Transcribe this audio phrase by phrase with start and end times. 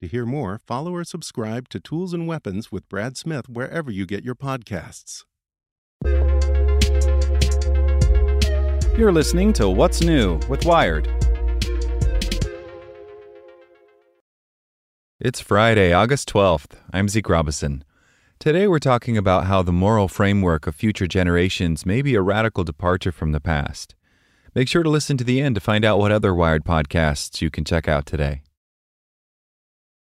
[0.00, 4.06] To hear more, follow or subscribe to Tools and Weapons with Brad Smith wherever you
[4.06, 5.24] get your podcasts.
[8.96, 11.06] You're listening to What's New with Wired.
[15.20, 16.78] It's Friday, August 12th.
[16.94, 17.84] I'm Zeke Robison.
[18.38, 22.64] Today we're talking about how the moral framework of future generations may be a radical
[22.64, 23.94] departure from the past.
[24.54, 27.50] Make sure to listen to the end to find out what other Wired podcasts you
[27.50, 28.40] can check out today.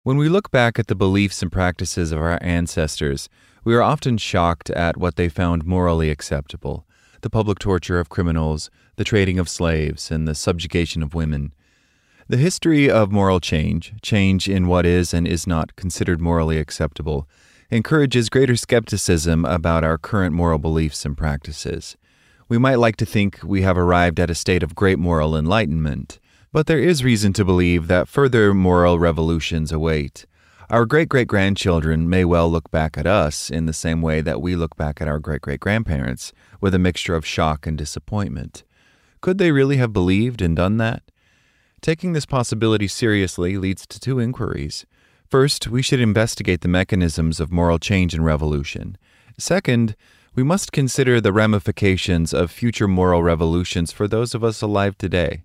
[0.05, 3.29] When we look back at the beliefs and practices of our ancestors,
[3.63, 6.85] we are often shocked at what they found morally acceptable
[7.21, 11.53] the public torture of criminals, the trading of slaves, and the subjugation of women.
[12.27, 17.29] The history of moral change, change in what is and is not considered morally acceptable,
[17.71, 21.97] encourages greater skepticism about our current moral beliefs and practices.
[22.49, 26.19] We might like to think we have arrived at a state of great moral enlightenment,
[26.53, 30.27] but there is reason to believe that further moral revolutions await.
[30.69, 34.43] Our great great grandchildren may well look back at us in the same way that
[34.43, 38.65] we look back at our great great grandparents, with a mixture of shock and disappointment.
[39.23, 41.03] Could they really have believed and done that?
[41.81, 44.87] Taking this possibility seriously leads to two inquiries.
[45.29, 48.99] First, we should investigate the mechanisms of moral change and revolution.
[49.39, 49.97] Second,
[50.35, 55.43] we must consider the ramifications of future moral revolutions for those of us alive today.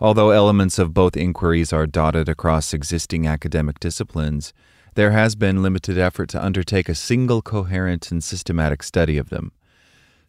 [0.00, 4.52] Although elements of both inquiries are dotted across existing academic disciplines,
[4.94, 9.52] there has been limited effort to undertake a single coherent and systematic study of them.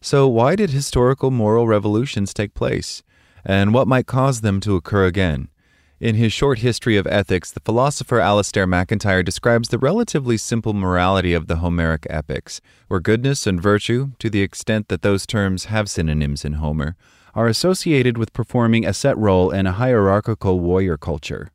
[0.00, 3.02] So, why did historical moral revolutions take place?
[3.44, 5.48] And what might cause them to occur again?
[5.98, 11.32] In his short history of ethics, the philosopher Alasdair MacIntyre describes the relatively simple morality
[11.32, 15.88] of the Homeric epics, where goodness and virtue, to the extent that those terms have
[15.88, 16.96] synonyms in Homer,
[17.36, 21.50] are associated with performing a set role in a hierarchical warrior culture.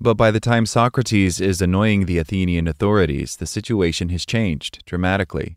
[0.00, 5.56] But by the time Socrates is annoying the Athenian authorities, the situation has changed dramatically.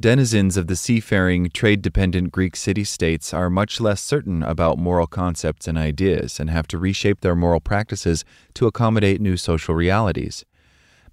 [0.00, 5.08] Denizens of the seafaring, trade dependent Greek city states are much less certain about moral
[5.08, 10.44] concepts and ideas and have to reshape their moral practices to accommodate new social realities.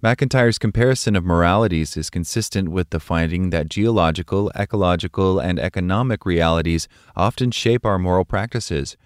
[0.00, 6.86] MacIntyre's comparison of moralities is consistent with the finding that geological, ecological, and economic realities
[7.16, 8.96] often shape our moral practices.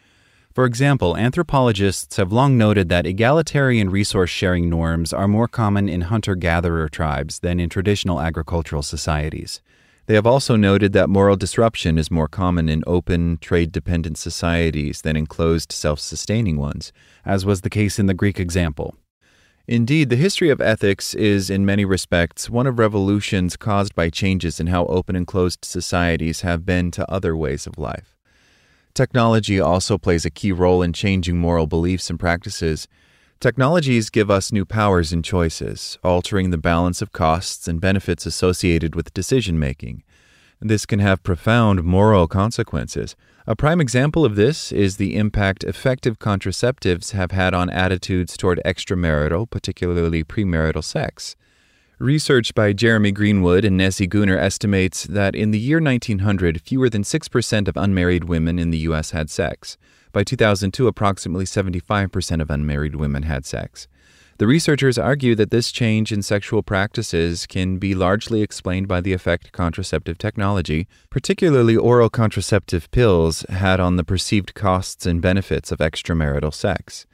[0.52, 6.02] For example, anthropologists have long noted that egalitarian resource sharing norms are more common in
[6.02, 9.62] hunter gatherer tribes than in traditional agricultural societies.
[10.04, 15.00] They have also noted that moral disruption is more common in open, trade dependent societies
[15.00, 16.92] than in closed, self sustaining ones,
[17.24, 18.94] as was the case in the Greek example.
[19.68, 24.58] Indeed, the history of ethics is, in many respects, one of revolutions caused by changes
[24.58, 28.16] in how open and closed societies have been to other ways of life.
[28.92, 32.88] Technology also plays a key role in changing moral beliefs and practices.
[33.40, 38.94] Technologies give us new powers and choices, altering the balance of costs and benefits associated
[38.94, 40.02] with decision making.
[40.60, 43.16] This can have profound moral consequences.
[43.44, 48.60] A prime example of this is the impact effective contraceptives have had on attitudes toward
[48.64, 51.34] extramarital, particularly premarital sex.
[51.98, 57.02] Research by Jeremy Greenwood and Nezih Guner estimates that in the year 1900, fewer than
[57.02, 59.10] 6% of unmarried women in the U.S.
[59.10, 59.76] had sex.
[60.12, 63.88] By 2002, approximately 75% of unmarried women had sex.
[64.42, 69.12] The researchers argue that this change in sexual practices can be largely explained by the
[69.12, 75.78] effect contraceptive technology, particularly oral contraceptive pills, had on the perceived costs and benefits of
[75.78, 77.06] extramarital sex.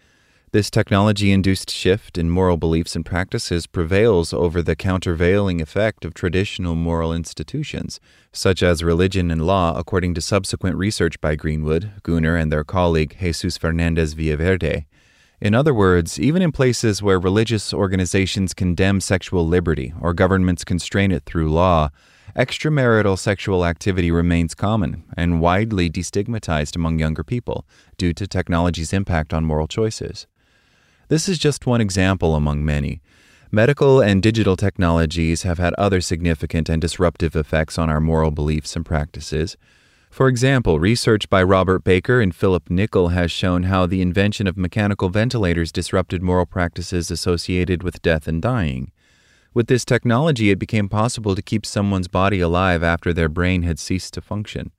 [0.52, 6.14] This technology induced shift in moral beliefs and practices prevails over the countervailing effect of
[6.14, 8.00] traditional moral institutions,
[8.32, 13.18] such as religion and law, according to subsequent research by Greenwood, Guner, and their colleague
[13.20, 14.86] Jesus Fernandez Villaverde.
[15.40, 21.12] In other words, even in places where religious organizations condemn sexual liberty or governments constrain
[21.12, 21.90] it through law,
[22.34, 27.64] extramarital sexual activity remains common and widely destigmatized among younger people
[27.96, 30.26] due to technology's impact on moral choices.
[31.06, 33.00] This is just one example among many.
[33.52, 38.74] Medical and digital technologies have had other significant and disruptive effects on our moral beliefs
[38.74, 39.56] and practices.
[40.10, 44.56] For example, research by Robert Baker and Philip Nickel has shown how the invention of
[44.56, 48.90] mechanical ventilators disrupted moral practices associated with death and dying.
[49.54, 53.78] With this technology, it became possible to keep someone's body alive after their brain had
[53.78, 54.72] ceased to function.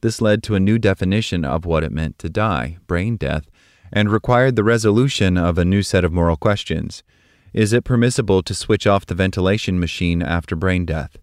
[0.00, 3.50] This led to a new definition of what it meant to die, brain death,
[3.92, 7.02] and required the resolution of a new set of moral questions.
[7.52, 11.16] Is it permissible to switch off the ventilation machine after brain death?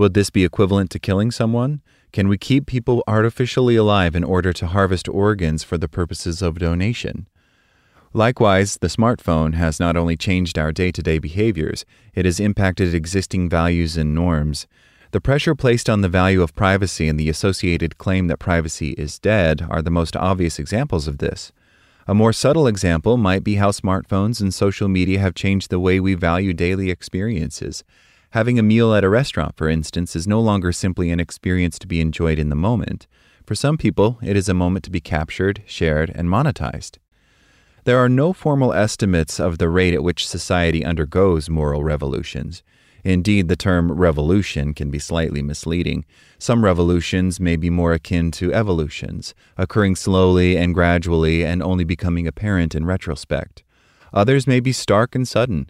[0.00, 1.82] Would this be equivalent to killing someone?
[2.10, 6.58] Can we keep people artificially alive in order to harvest organs for the purposes of
[6.58, 7.28] donation?
[8.14, 12.94] Likewise, the smartphone has not only changed our day to day behaviors, it has impacted
[12.94, 14.66] existing values and norms.
[15.10, 19.18] The pressure placed on the value of privacy and the associated claim that privacy is
[19.18, 21.52] dead are the most obvious examples of this.
[22.08, 26.00] A more subtle example might be how smartphones and social media have changed the way
[26.00, 27.84] we value daily experiences.
[28.32, 31.88] Having a meal at a restaurant, for instance, is no longer simply an experience to
[31.88, 33.08] be enjoyed in the moment.
[33.44, 36.98] For some people, it is a moment to be captured, shared, and monetized.
[37.82, 42.62] There are no formal estimates of the rate at which society undergoes moral revolutions.
[43.02, 46.04] Indeed, the term revolution can be slightly misleading.
[46.38, 52.28] Some revolutions may be more akin to evolutions, occurring slowly and gradually and only becoming
[52.28, 53.64] apparent in retrospect.
[54.12, 55.68] Others may be stark and sudden.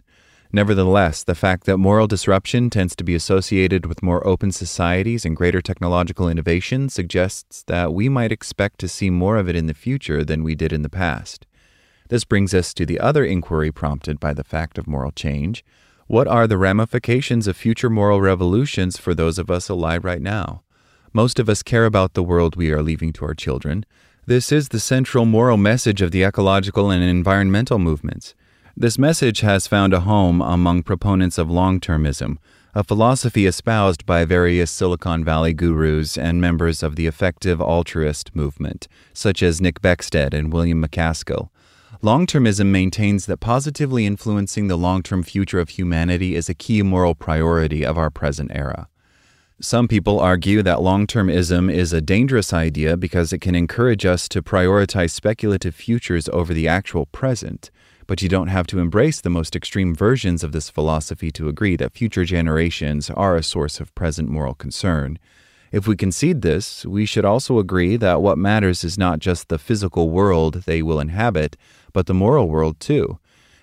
[0.53, 5.35] Nevertheless, the fact that moral disruption tends to be associated with more open societies and
[5.35, 9.73] greater technological innovation suggests that we might expect to see more of it in the
[9.73, 11.47] future than we did in the past.
[12.09, 15.63] This brings us to the other inquiry prompted by the fact of moral change
[16.11, 20.61] what are the ramifications of future moral revolutions for those of us alive right now?
[21.13, 23.85] Most of us care about the world we are leaving to our children.
[24.25, 28.35] This is the central moral message of the ecological and environmental movements.
[28.77, 32.37] This message has found a home among proponents of long termism,
[32.73, 38.87] a philosophy espoused by various Silicon Valley gurus and members of the effective altruist movement,
[39.13, 41.49] such as Nick Beckstead and William MacAskill.
[42.01, 46.81] Long termism maintains that positively influencing the long term future of humanity is a key
[46.81, 48.87] moral priority of our present era.
[49.59, 54.29] Some people argue that long termism is a dangerous idea because it can encourage us
[54.29, 57.69] to prioritize speculative futures over the actual present.
[58.11, 61.77] But you don't have to embrace the most extreme versions of this philosophy to agree
[61.77, 65.17] that future generations are a source of present moral concern.
[65.71, 69.57] If we concede this, we should also agree that what matters is not just the
[69.57, 71.55] physical world they will inhabit,
[71.93, 73.17] but the moral world too.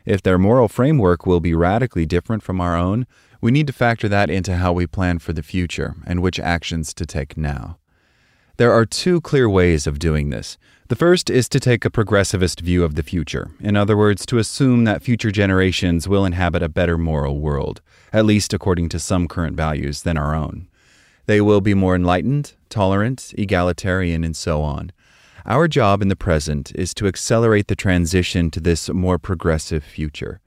[0.07, 3.07] If their moral framework will be radically different from our own,
[3.43, 6.95] we need to factor that into how we plan for the future and which actions
[6.95, 7.77] to take now.
[8.57, 10.57] There are two clear ways of doing this.
[10.89, 13.51] The first is to take a progressivist view of the future.
[13.61, 18.25] In other words, to assume that future generations will inhabit a better moral world, at
[18.25, 20.67] least according to some current values, than our own.
[21.27, 24.93] They will be more enlightened, tolerant, egalitarian, and so on.
[25.45, 30.41] Our job in the present is to accelerate the transition to this more progressive future.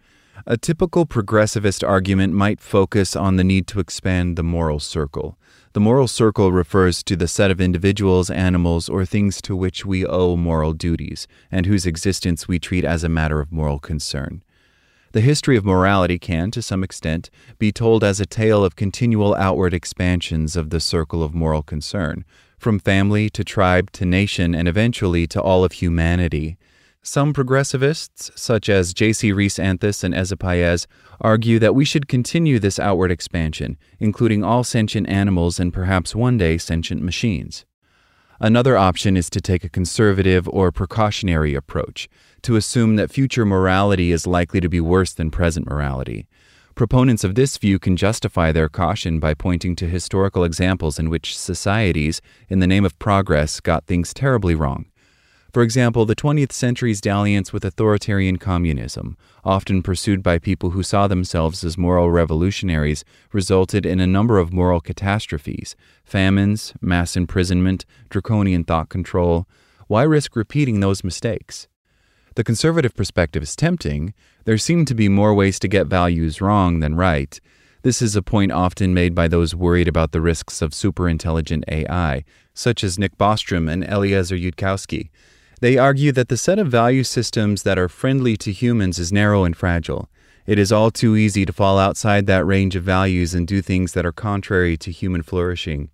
[0.48, 5.38] A typical progressivist argument might focus on the need to expand the moral circle.
[5.74, 10.06] The moral circle refers to the set of individuals, animals, or things to which we
[10.06, 14.44] owe moral duties, and whose existence we treat as a matter of moral concern.
[15.14, 19.34] The history of morality can, to some extent, be told as a tale of continual
[19.36, 22.26] outward expansions of the circle of moral concern,
[22.58, 26.58] from family to tribe to nation and eventually to all of humanity.
[27.04, 30.86] Some progressivists, such as Jacy Reese Anthis and Eze Paez,
[31.20, 36.38] argue that we should continue this outward expansion, including all sentient animals and perhaps one
[36.38, 37.66] day sentient machines.
[38.40, 42.08] Another option is to take a conservative or precautionary approach,
[42.44, 46.28] to assume that future morality is likely to be worse than present morality.
[46.76, 51.36] Proponents of this view can justify their caution by pointing to historical examples in which
[51.36, 54.86] societies, in the name of progress, got things terribly wrong.
[55.54, 61.08] For example, the 20th century's dalliance with authoritarian communism, often pursued by people who saw
[61.08, 63.04] themselves as moral revolutionaries,
[63.34, 69.46] resulted in a number of moral catastrophes famines, mass imprisonment, draconian thought control.
[69.88, 71.68] Why risk repeating those mistakes?
[72.36, 74.14] The conservative perspective is tempting.
[74.46, 77.38] There seem to be more ways to get values wrong than right.
[77.82, 82.24] This is a point often made by those worried about the risks of superintelligent AI,
[82.54, 85.10] such as Nick Bostrom and Eliezer Yudkowsky.
[85.62, 89.44] They argue that the set of value systems that are friendly to humans is narrow
[89.44, 90.10] and fragile.
[90.48, 93.94] It is all too easy to fall outside that range of values and do things
[93.94, 95.92] that are contrary to human flourishing.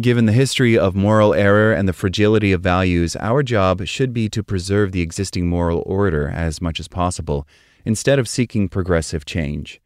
[0.00, 4.30] Given the history of moral error and the fragility of values, our job should be
[4.30, 7.46] to preserve the existing moral order as much as possible,
[7.84, 9.82] instead of seeking progressive change.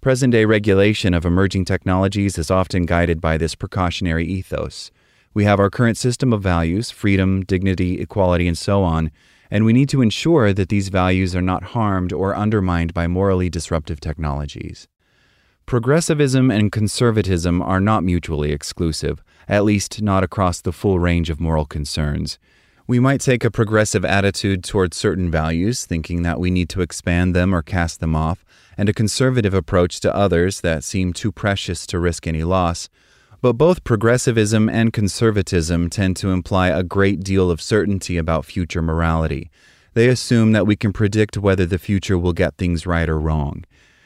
[0.00, 4.90] Present day regulation of emerging technologies is often guided by this precautionary ethos.
[5.36, 9.10] We have our current system of values freedom, dignity, equality, and so on
[9.50, 13.48] and we need to ensure that these values are not harmed or undermined by morally
[13.48, 14.88] disruptive technologies.
[15.66, 21.40] Progressivism and conservatism are not mutually exclusive, at least not across the full range of
[21.40, 22.38] moral concerns.
[22.86, 27.34] We might take a progressive attitude towards certain values, thinking that we need to expand
[27.34, 28.44] them or cast them off,
[28.78, 32.88] and a conservative approach to others that seem too precious to risk any loss.
[33.42, 38.82] But both progressivism and conservatism tend to imply a great deal of certainty about future
[38.82, 39.50] morality.
[39.94, 43.64] They assume that we can predict whether the future will get things right or wrong.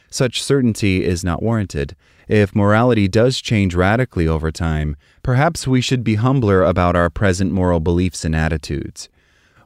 [0.09, 1.95] Such certainty is not warranted.
[2.27, 7.51] If morality does change radically over time, perhaps we should be humbler about our present
[7.51, 9.09] moral beliefs and attitudes.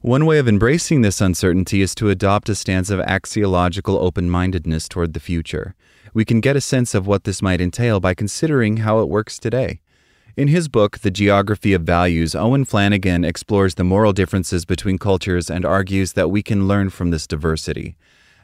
[0.05, 4.87] One way of embracing this uncertainty is to adopt a stance of axiological open mindedness
[4.87, 5.73] toward the future.
[6.13, 9.39] We can get a sense of what this might entail by considering how it works
[9.39, 9.81] today.
[10.37, 15.49] In his book, The Geography of Values, Owen Flanagan explores the moral differences between cultures
[15.49, 17.97] and argues that we can learn from this diversity.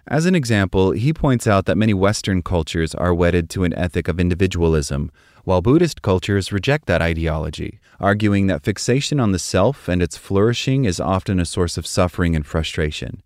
[0.07, 4.07] As an example, he points out that many Western cultures are wedded to an ethic
[4.07, 5.11] of individualism,
[5.43, 10.85] while Buddhist cultures reject that ideology, arguing that fixation on the self and its flourishing
[10.85, 13.21] is often a source of suffering and frustration.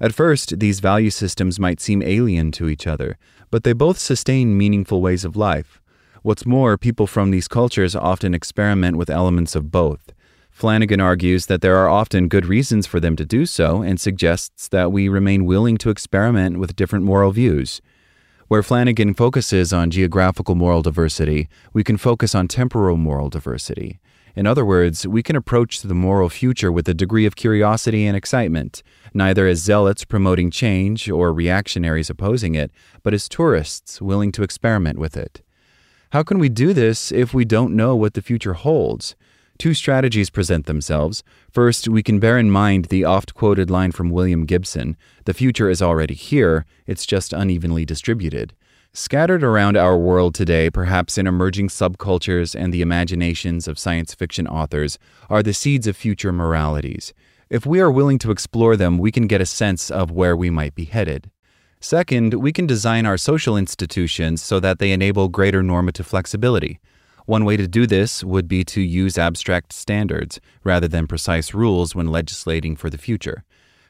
[0.00, 3.16] At first, these value systems might seem alien to each other,
[3.50, 5.80] but they both sustain meaningful ways of life.
[6.22, 10.12] What's more, people from these cultures often experiment with elements of both.
[10.50, 14.68] Flanagan argues that there are often good reasons for them to do so and suggests
[14.68, 17.80] that we remain willing to experiment with different moral views.
[18.48, 23.98] Where Flanagan focuses on geographical moral diversity, we can focus on temporal moral diversity.
[24.36, 28.16] In other words, we can approach the moral future with a degree of curiosity and
[28.16, 32.70] excitement, neither as zealots promoting change or reactionaries opposing it,
[33.02, 35.42] but as tourists willing to experiment with it.
[36.10, 39.16] How can we do this if we don't know what the future holds?
[39.58, 41.22] Two strategies present themselves.
[41.50, 45.68] First, we can bear in mind the oft quoted line from William Gibson the future
[45.68, 48.54] is already here, it's just unevenly distributed.
[48.92, 54.46] Scattered around our world today, perhaps in emerging subcultures and the imaginations of science fiction
[54.46, 54.98] authors,
[55.28, 57.12] are the seeds of future moralities.
[57.50, 60.48] If we are willing to explore them, we can get a sense of where we
[60.48, 61.30] might be headed.
[61.80, 66.80] Second, we can design our social institutions so that they enable greater normative flexibility.
[67.26, 71.92] One way to do this would be to use abstract standards rather than precise rules
[71.92, 73.42] when legislating for the future.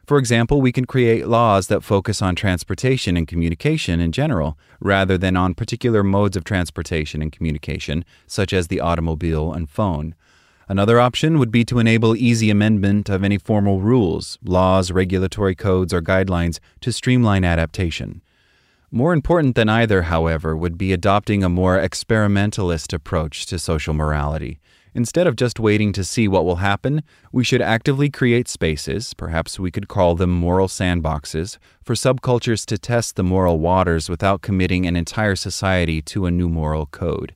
[0.07, 5.19] For example, we can create laws that focus on transportation and communication in general, rather
[5.19, 10.15] than on particular modes of transportation and communication, such as the automobile and phone.
[10.67, 15.93] Another option would be to enable easy amendment of any formal rules, laws, regulatory codes,
[15.93, 18.23] or guidelines to streamline adaptation.
[18.93, 24.61] More important than either, however, would be adopting a more experimentalist approach to social morality.
[24.95, 27.03] Instead of just waiting to see what will happen,
[27.33, 32.79] we should actively create spaces, perhaps we could call them moral sandboxes, for subcultures to
[32.79, 37.35] test the moral waters without committing an entire society to a new moral code.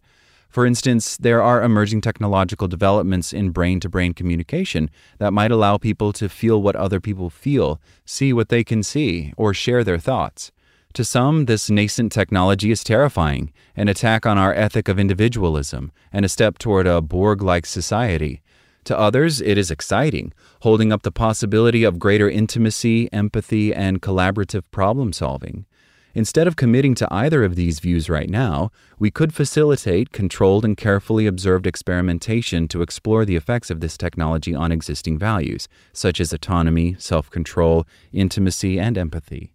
[0.48, 4.88] For instance, there are emerging technological developments in brain to brain communication
[5.18, 9.32] that might allow people to feel what other people feel, see what they can see,
[9.36, 10.52] or share their thoughts.
[10.94, 16.24] To some, this nascent technology is terrifying, an attack on our ethic of individualism, and
[16.24, 18.42] a step toward a Borg like society.
[18.84, 20.32] To others, it is exciting,
[20.62, 25.64] holding up the possibility of greater intimacy, empathy, and collaborative problem solving.
[26.12, 30.76] Instead of committing to either of these views right now, we could facilitate controlled and
[30.76, 36.32] carefully observed experimentation to explore the effects of this technology on existing values, such as
[36.32, 39.52] autonomy, self control, intimacy, and empathy.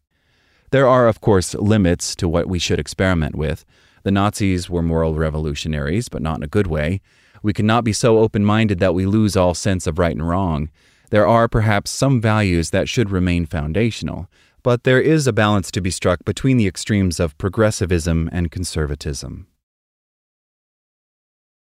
[0.76, 3.64] There are, of course, limits to what we should experiment with.
[4.04, 7.00] The Nazis were moral revolutionaries, but not in a good way.
[7.42, 10.70] We cannot be so open minded that we lose all sense of right and wrong.
[11.12, 14.28] There are perhaps some values that should remain foundational,
[14.64, 19.48] but there is a balance to be struck between the extremes of progressivism and conservatism.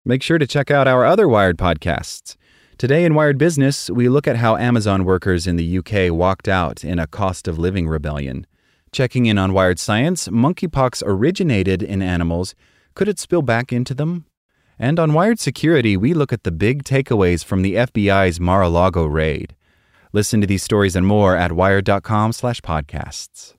[0.05, 2.35] Make sure to check out our other Wired podcasts.
[2.79, 6.83] Today in Wired Business, we look at how Amazon workers in the UK walked out
[6.83, 8.45] in a cost of living rebellion.
[8.91, 12.55] Checking in on Wired Science, monkeypox originated in animals.
[12.95, 14.25] Could it spill back into them?
[14.79, 19.55] And on Wired Security, we look at the big takeaways from the FBI's Mar-a-Lago raid.
[20.13, 23.55] Listen to these stories and more at wired.com/podcasts.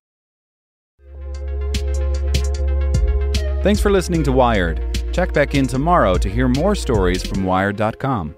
[3.62, 4.82] Thanks for listening to Wired.
[5.12, 8.36] Check back in tomorrow to hear more stories from wired.com.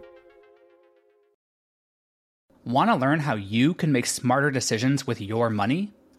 [2.66, 5.94] Want to learn how you can make smarter decisions with your money?